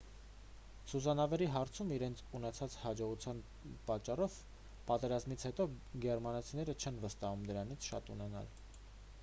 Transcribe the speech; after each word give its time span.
սուզանավերի 0.91 1.47
հարցում 1.55 1.91
իրենց 1.97 2.23
ունեցած 2.39 2.77
հաջողության 2.85 3.43
պատճառով 3.89 4.39
պատերազմից 4.89 5.45
հետո 5.49 5.67
գերմանացիներին 6.07 6.79
չեն 6.87 7.01
վստահում 7.05 7.45
դրանցից 7.51 7.91
շատ 7.93 8.11
ունենալ 8.17 8.51